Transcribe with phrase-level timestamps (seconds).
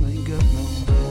[0.00, 1.01] Ain't got no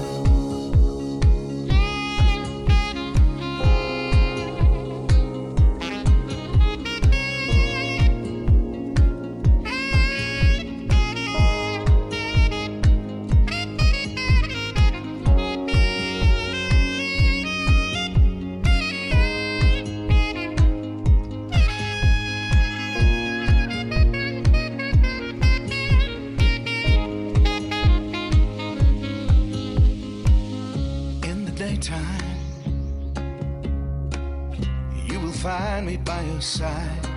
[36.51, 37.07] side,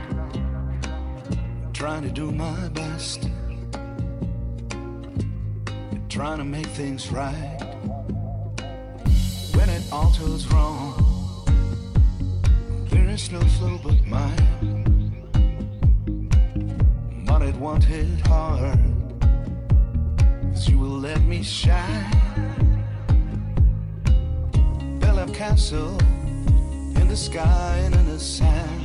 [1.73, 3.29] trying to do my best,
[6.09, 7.59] trying to make things right.
[9.57, 10.95] When it all goes wrong,
[12.91, 15.21] there is no flow but mine.
[17.27, 18.79] But it won't hit hard, hard,
[20.53, 22.23] 'cause you will let me shine
[25.01, 25.99] build up castle
[27.01, 28.84] in the sky and in the sand.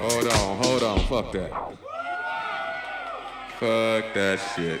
[0.00, 1.50] Hold on, hold on, fuck that.
[3.58, 4.80] Fuck that shit.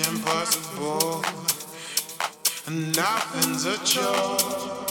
[0.00, 1.24] impossible,
[2.66, 4.85] and nothing's a chore.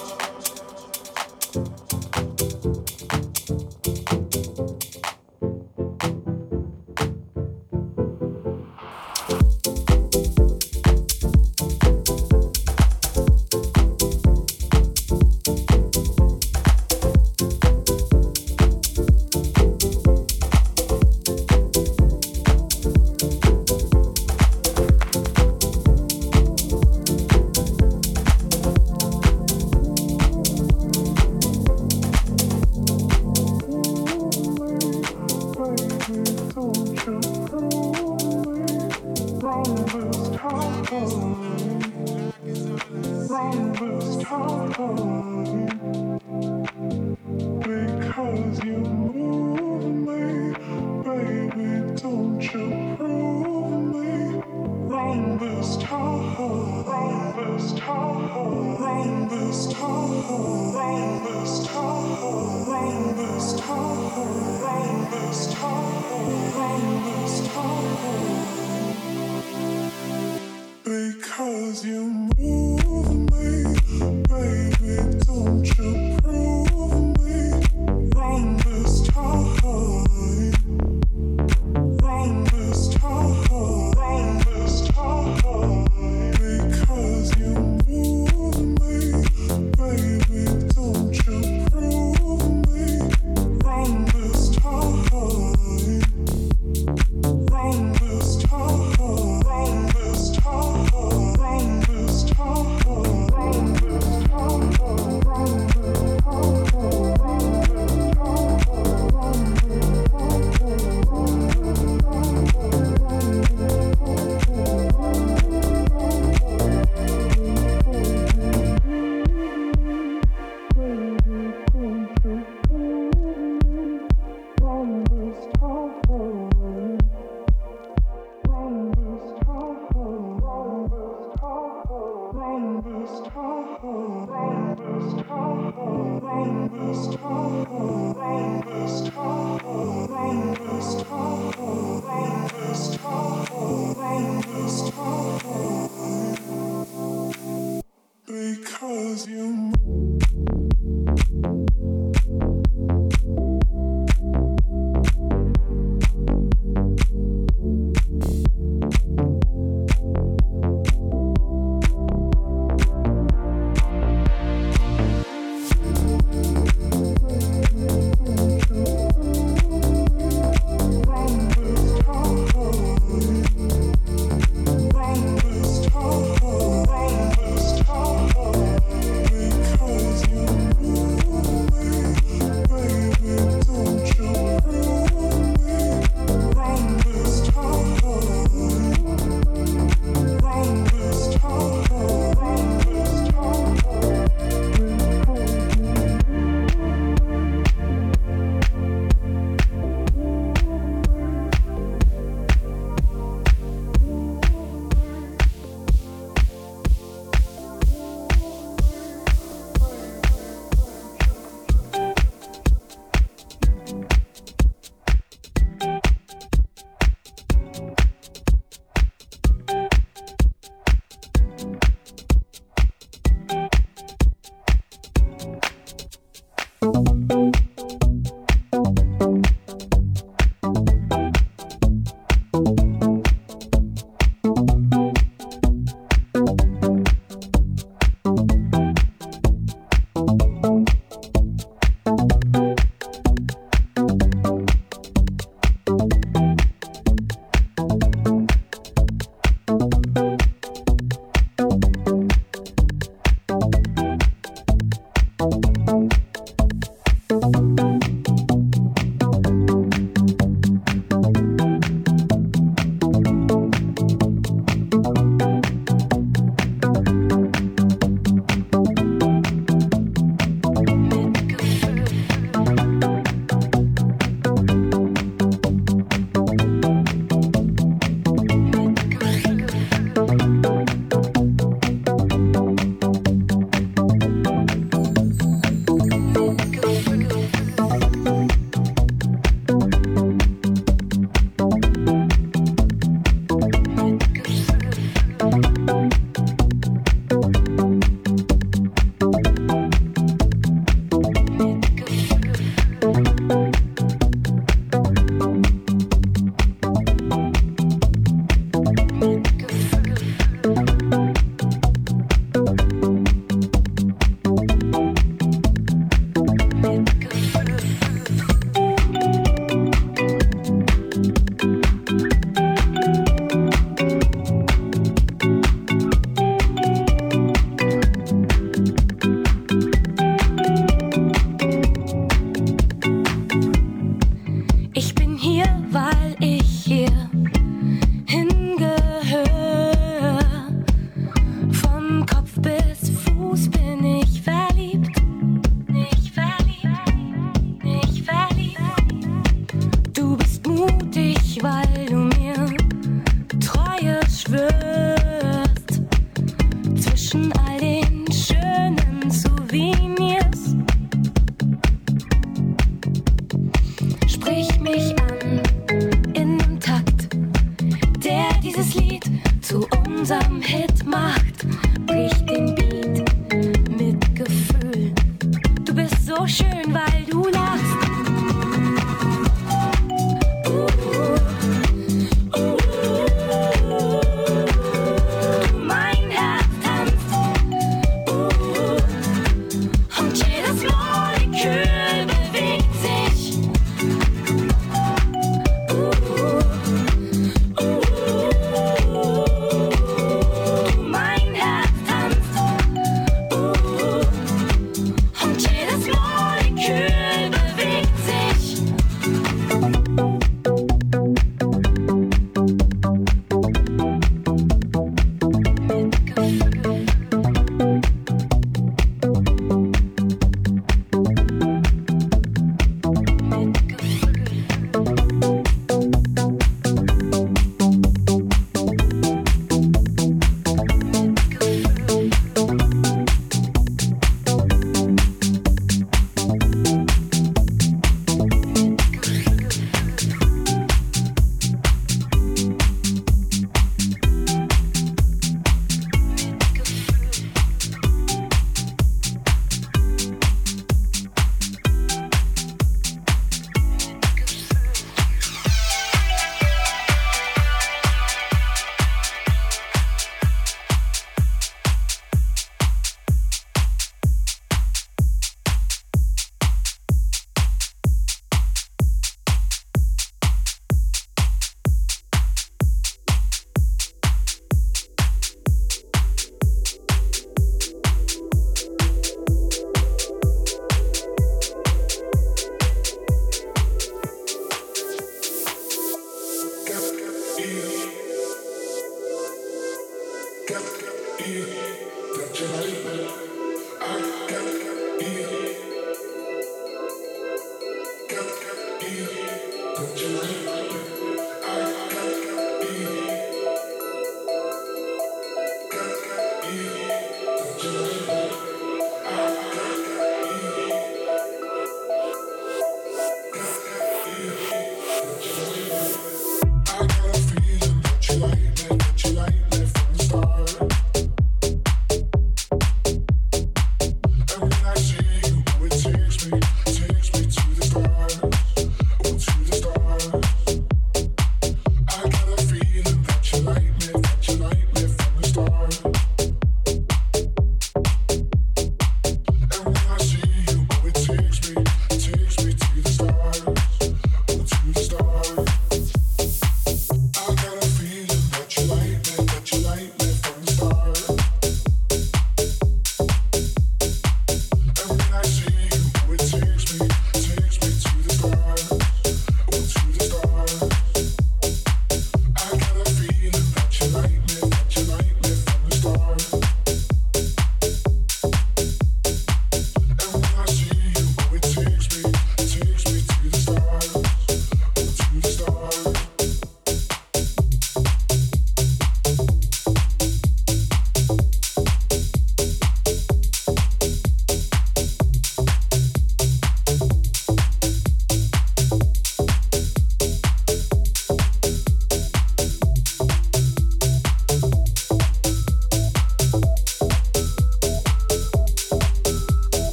[376.47, 377.25] schön, weil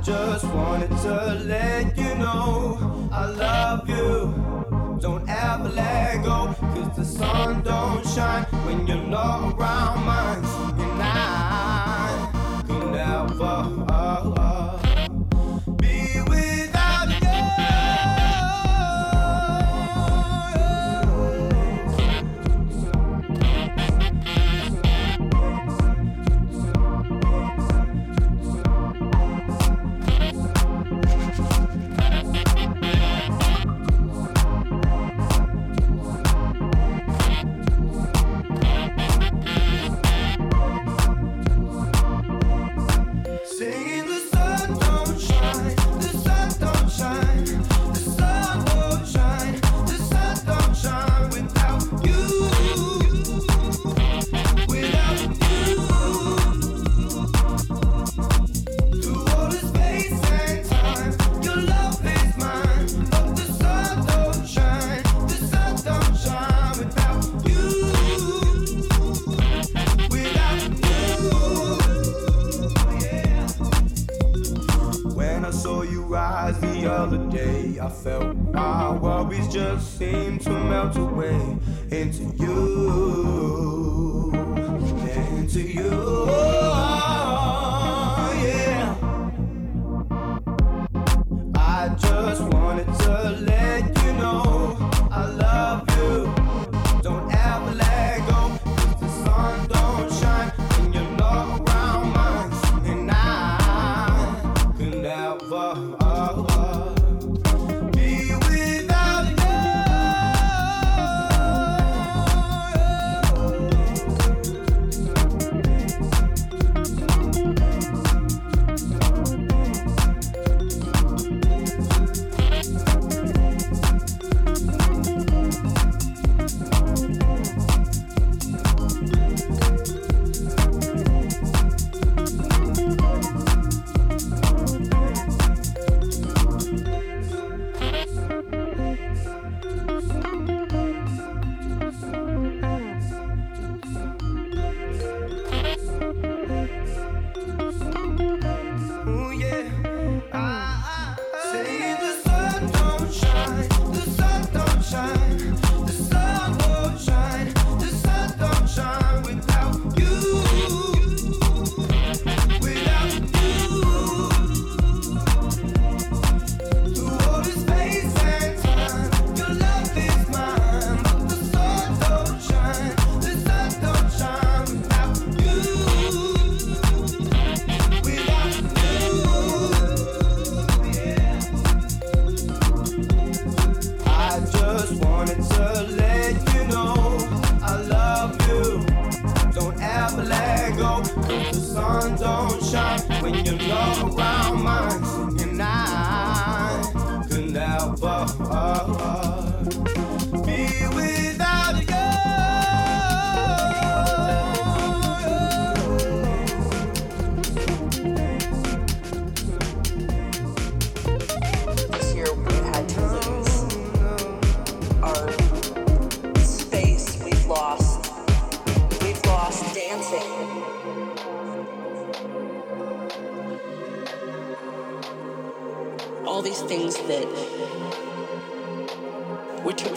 [0.00, 4.98] I just wanted to let you know I love you.
[4.98, 10.49] Don't ever let go, cause the sun don't shine when you're not around mine.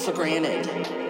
[0.04, 1.03] for granted.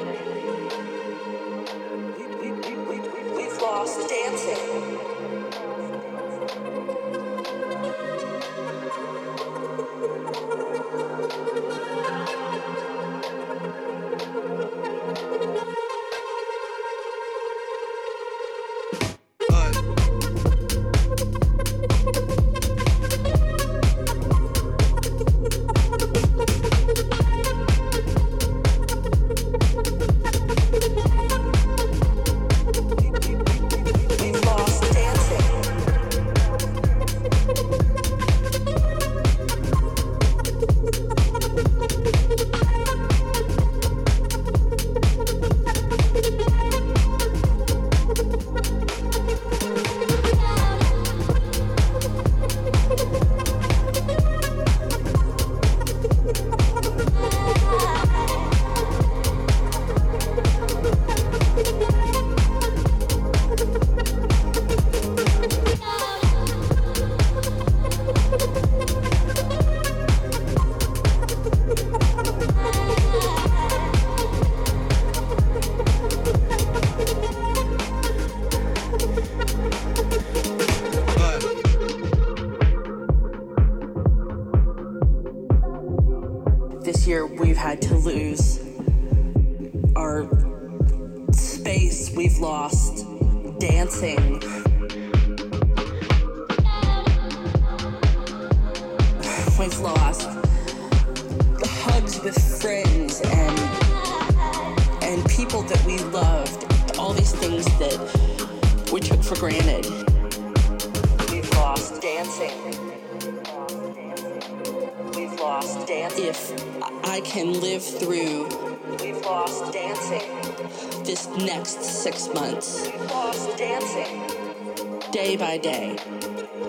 [125.57, 125.97] day.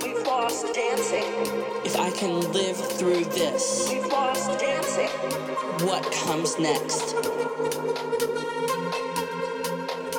[0.03, 1.25] We've lost dancing.
[1.85, 5.09] If I can live through this, we've lost dancing.
[5.87, 7.15] What comes next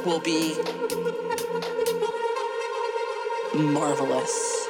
[0.06, 0.56] will be
[3.54, 4.68] marvelous.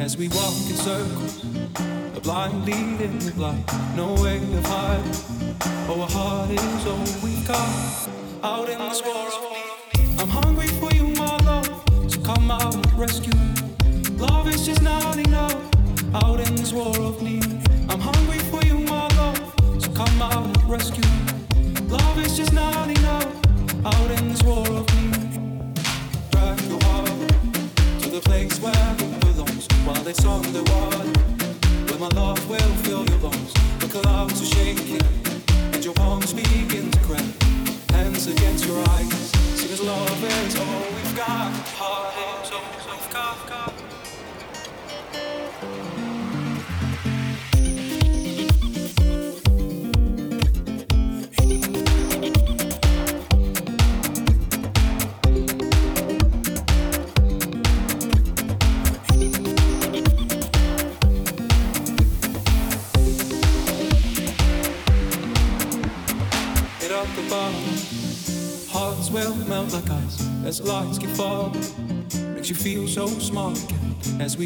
[0.00, 1.44] as we walk in circles,
[2.16, 3.64] a blind leading the blind.
[3.94, 4.11] No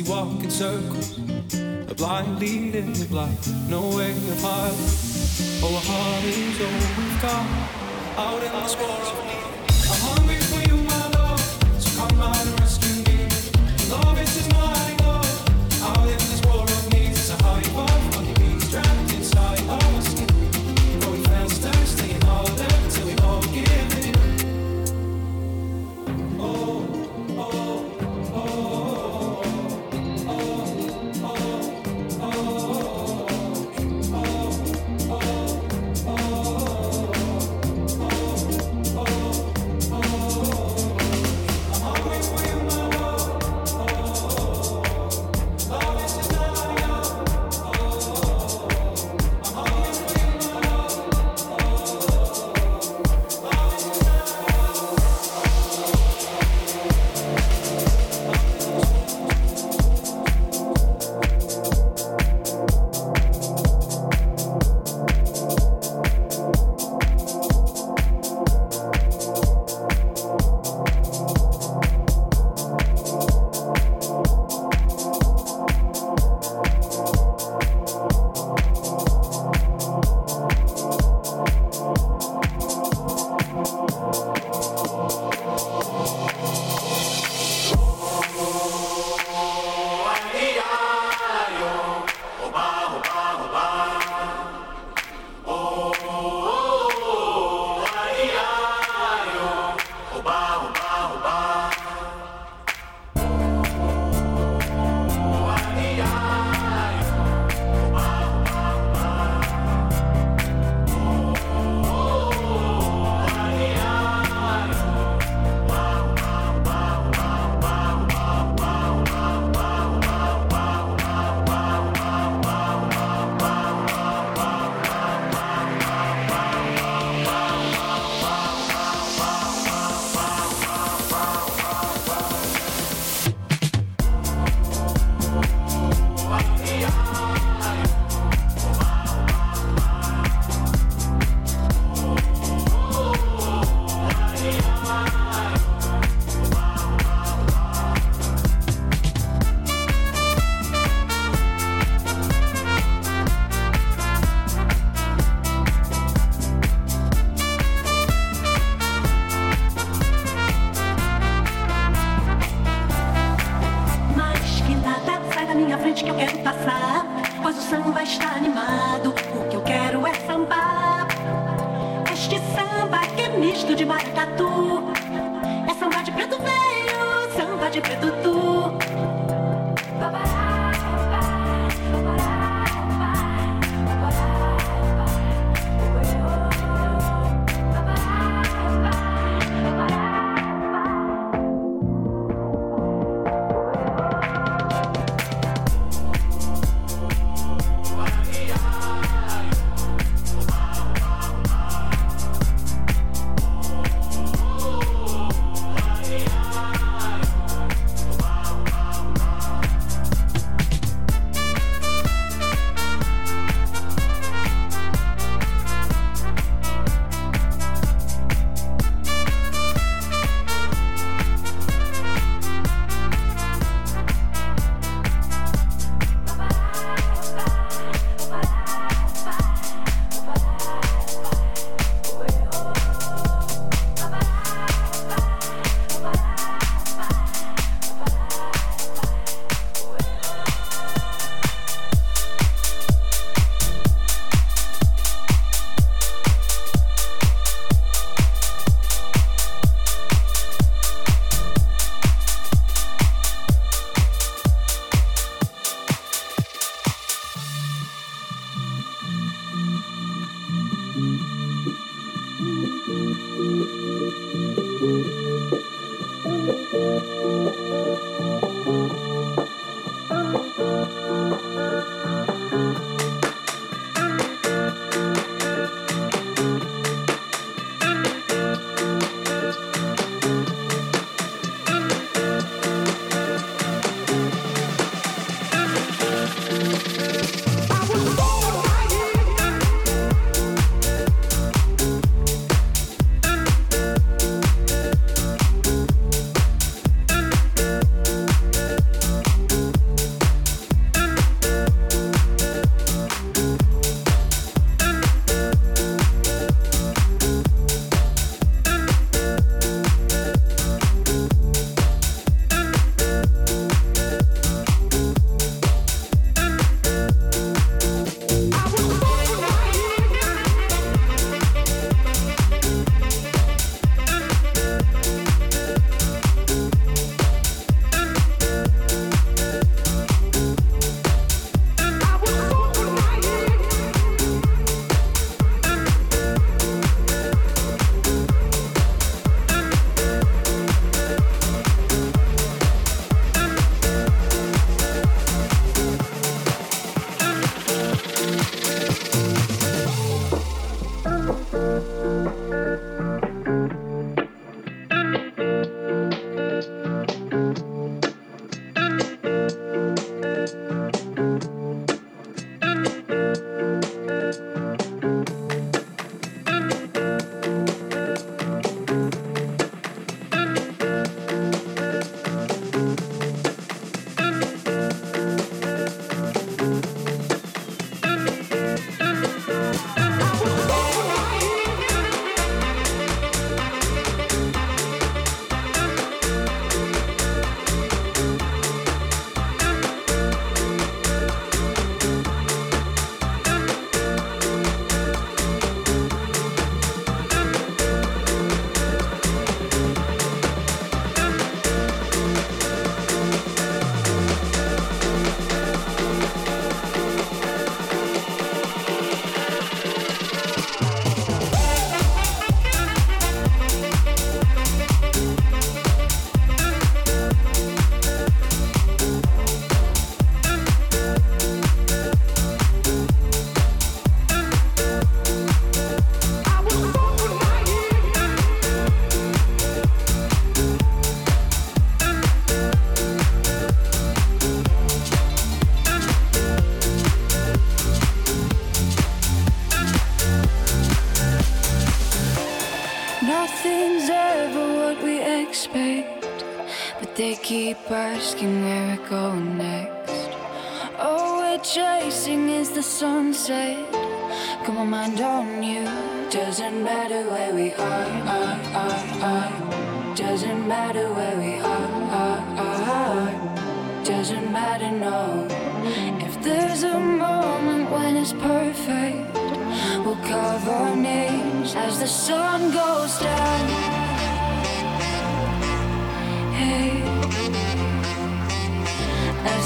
[0.08, 1.18] walk in circles,
[1.90, 3.38] a blind lead in the blind,
[3.68, 4.76] no way of hiding.
[5.62, 7.46] Oh, our heart is all we've got
[8.16, 9.25] out in the swirl.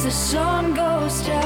[0.05, 1.40] The sun goes down.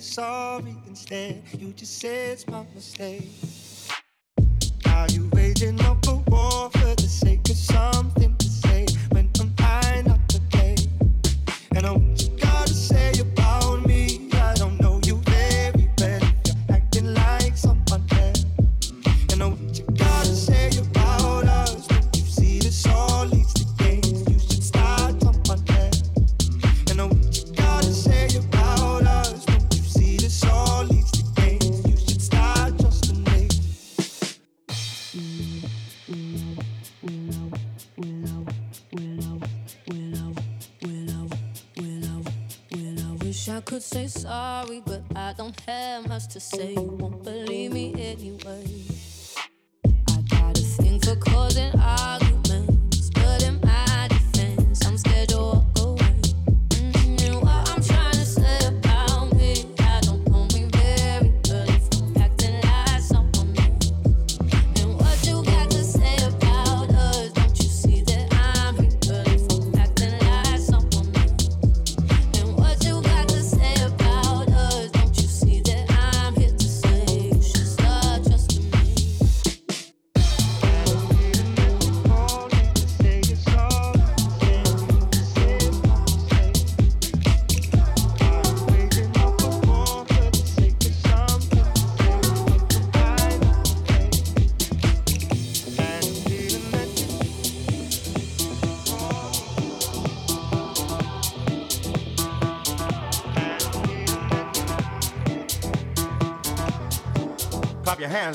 [0.00, 1.42] sorry instead.
[1.58, 3.39] You just say it's my mistake.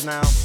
[0.03, 0.44] now.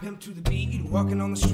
[0.00, 1.47] pimp to the beat, walking on the street.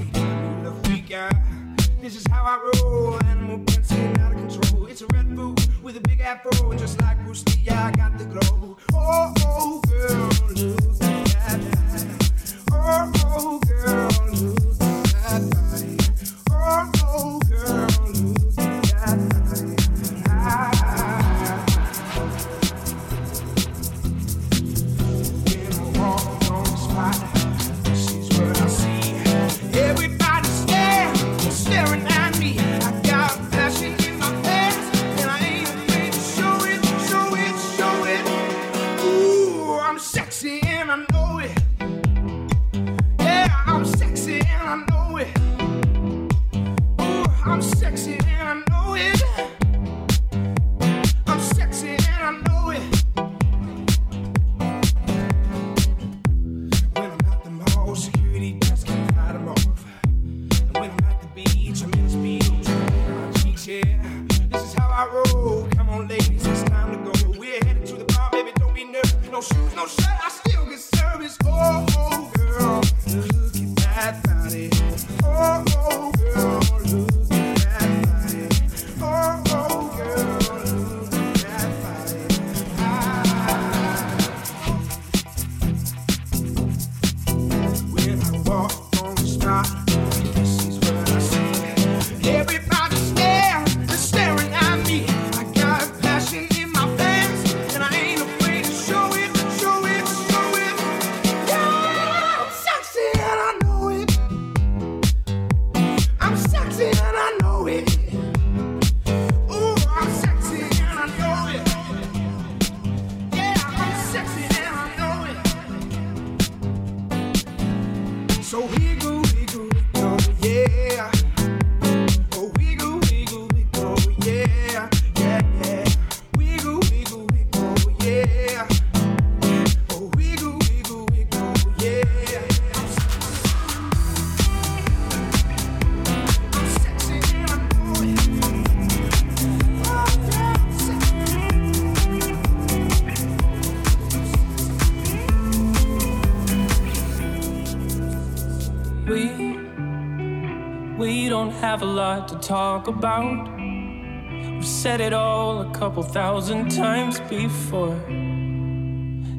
[152.45, 153.49] Talk about.
[153.57, 157.99] We've said it all a couple thousand times before.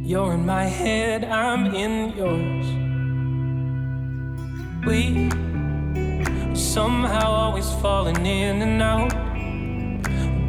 [0.03, 2.66] You're in my head, I'm in yours.
[4.85, 5.31] We
[6.57, 9.12] somehow always falling in and out.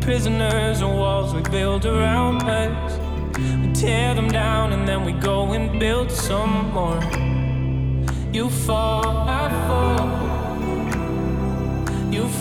[0.02, 3.00] Prisoners of walls we build around us.
[3.38, 7.02] We tear them down and then we go and build some more.
[8.34, 10.17] You fall, I fall.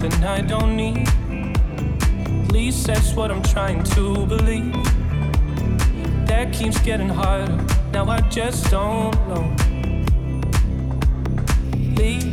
[0.00, 1.08] something I don't need.
[1.08, 4.72] At least that's what I'm trying to believe.
[6.26, 7.58] That keeps getting harder.
[7.92, 9.44] Now I just don't know.
[11.96, 12.32] Leave,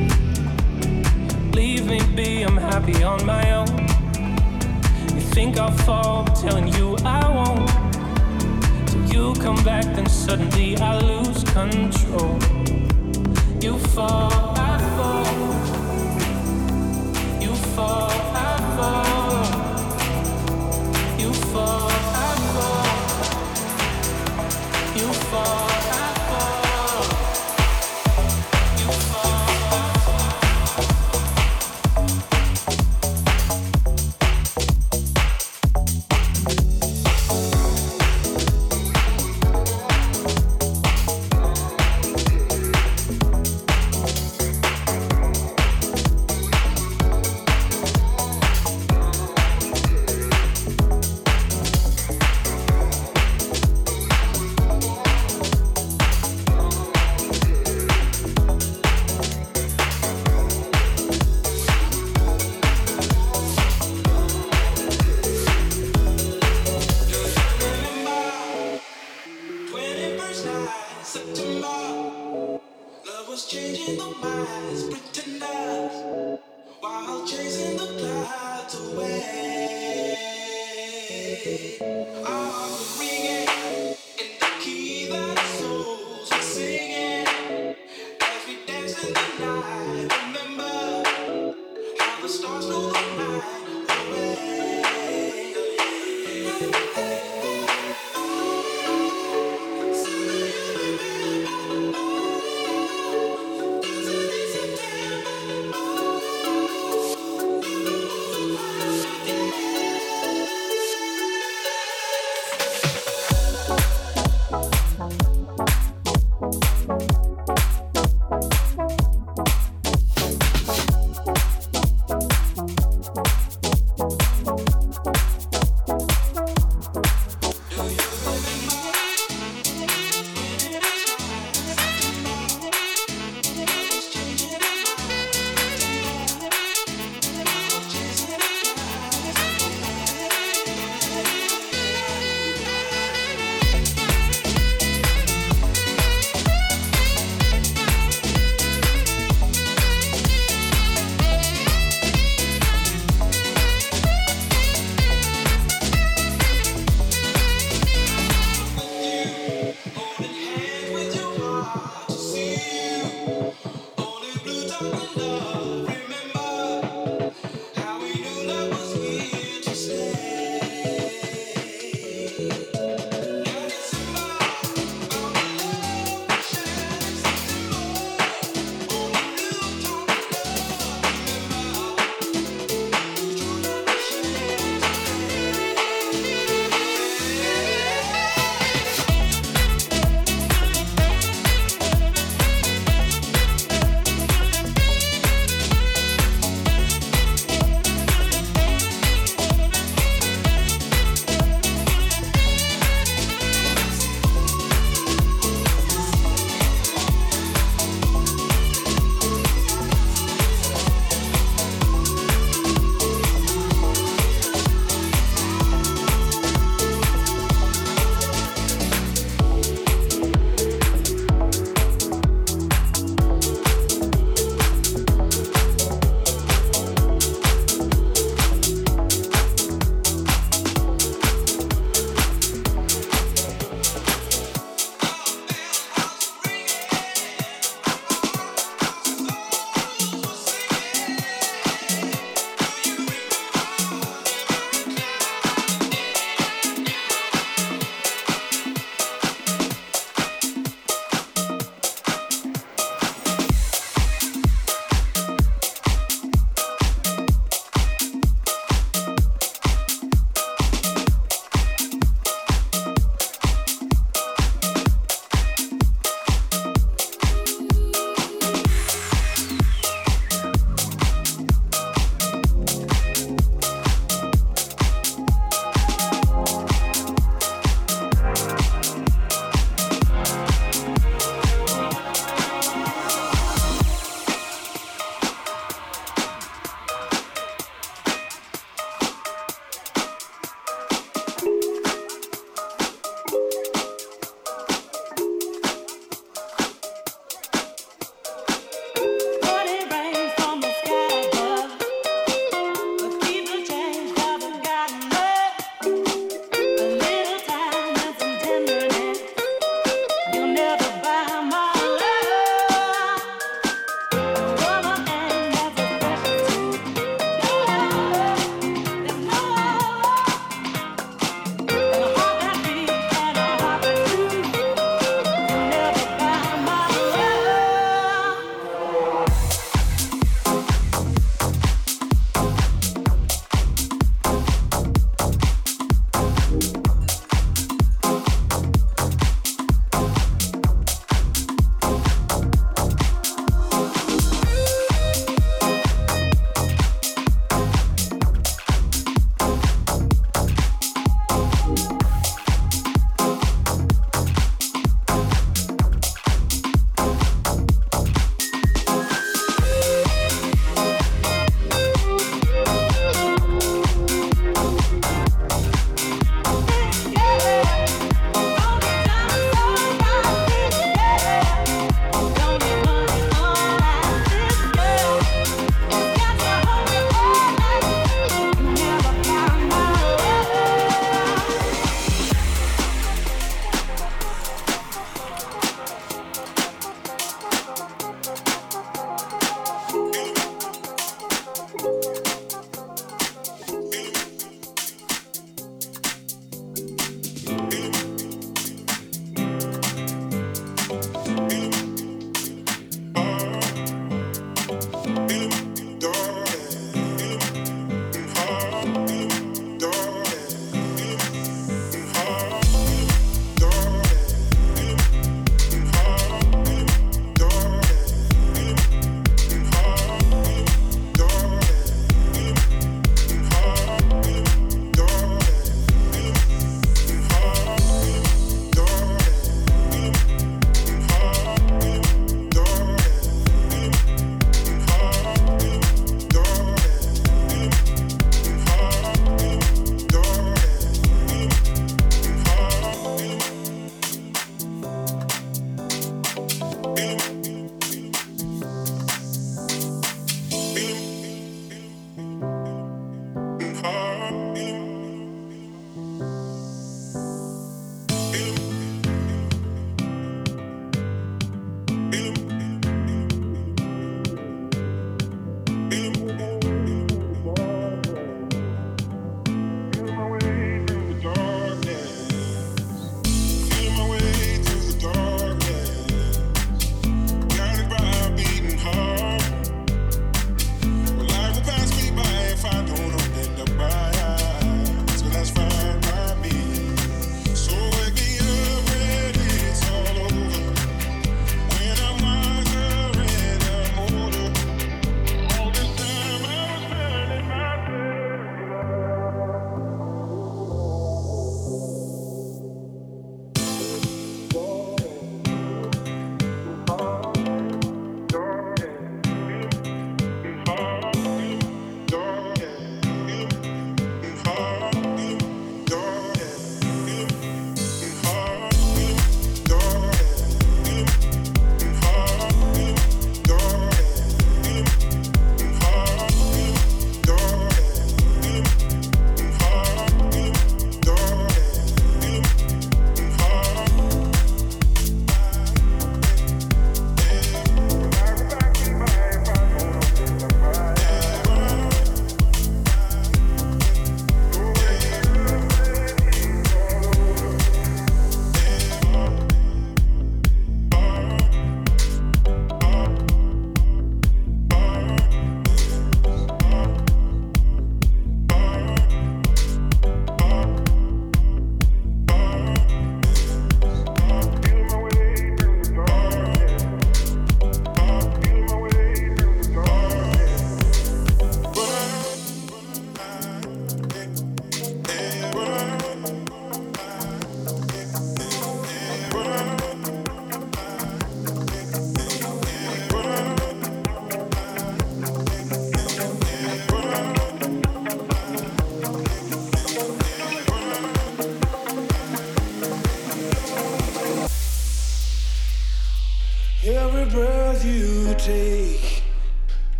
[1.53, 2.44] leave me be.
[2.44, 3.68] I'm happy on my own.
[5.14, 7.69] You think I'll fall, telling you I won't.
[8.88, 12.39] Till you come back, then suddenly I lose control.
[13.60, 14.47] You fall.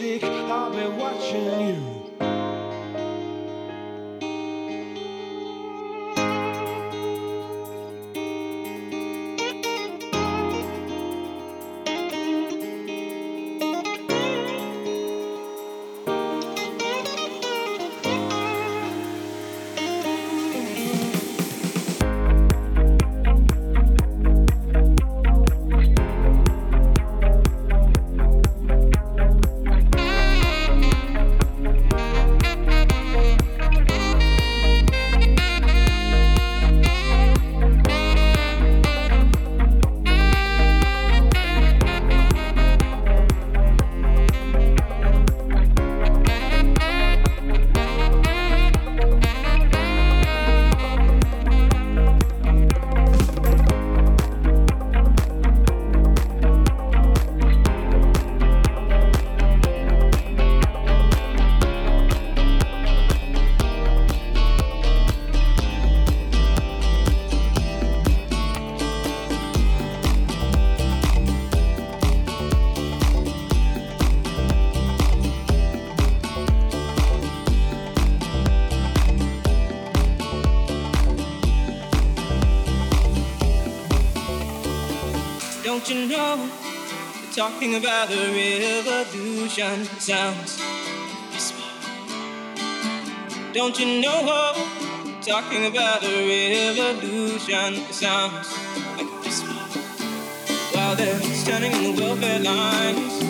[0.00, 2.05] You stick, I'll be watching you.
[85.86, 86.50] Don't you know?
[87.14, 90.58] We're talking about a revolution sounds.
[93.52, 94.52] Don't you know?
[95.04, 98.52] We're talking about a revolution sounds.
[98.96, 99.42] Like this
[100.74, 103.22] While they're standing in the welfare lines,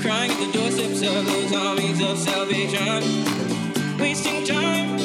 [0.00, 4.95] crying at the doorsteps of those armies of salvation, wasting time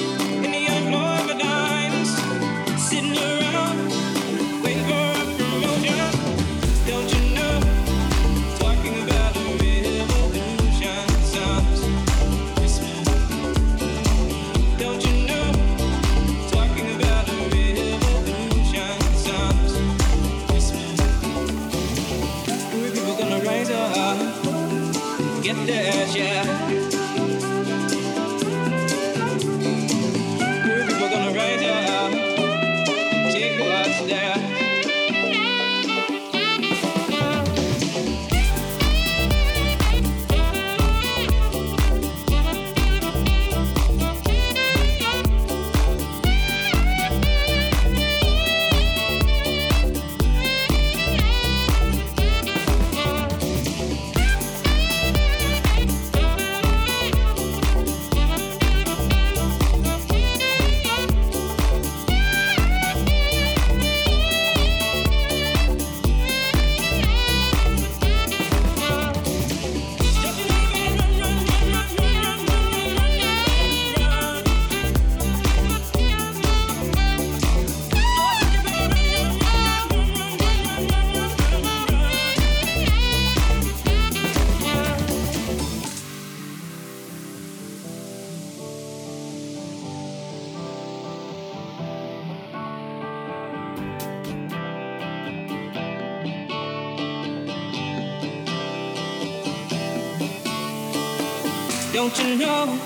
[102.01, 102.79] Don't you know?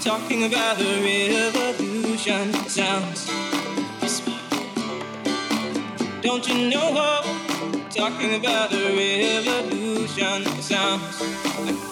[0.00, 3.28] Talking about the revolution sounds.
[4.00, 4.32] whisper.
[6.22, 7.20] Don't you know?
[7.90, 11.20] Talking about the revolution sounds
[11.60, 11.89] like.